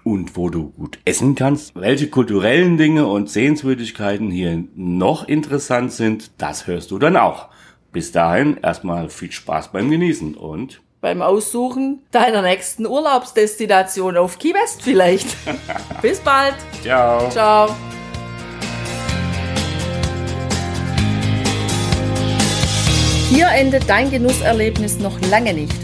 und 0.08 0.38
wo 0.38 0.50
du 0.50 0.70
gut 0.70 1.00
essen 1.06 1.36
kannst. 1.36 1.76
Welche 1.76 2.10
kulturellen 2.10 2.78
Dinge 2.78 3.08
und 3.08 3.30
Sehenswürdigkeiten 3.30 4.32
hier 4.32 4.64
noch 4.76 5.28
interessant 5.28 5.92
sind, 5.92 6.32
das 6.38 6.66
hörst 6.68 6.92
du 6.92 7.00
dann 7.00 7.18
auch. 7.18 7.50
Bis 7.92 8.12
dahin 8.12 8.58
erstmal 8.62 9.10
viel 9.10 9.32
Spaß 9.32 9.72
beim 9.72 9.90
Genießen 9.90 10.36
und 10.36 10.82
beim 11.02 11.22
Aussuchen 11.22 12.02
deiner 12.12 12.42
nächsten 12.42 12.86
Urlaubsdestination 12.86 14.18
auf 14.18 14.40
Key 14.40 14.54
West 14.54 14.82
vielleicht. 14.82 15.28
Bis 16.02 16.20
bald. 16.20 16.56
Ciao. 16.82 17.30
Ciao. 17.30 17.76
Hier 23.30 23.48
endet 23.50 23.90
dein 23.90 24.10
Genusserlebnis 24.10 25.00
noch 25.00 25.20
lange 25.30 25.54
nicht. 25.54 25.76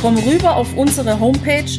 Komm 0.00 0.16
rüber 0.18 0.56
auf 0.56 0.76
unsere 0.76 1.18
Homepage 1.18 1.78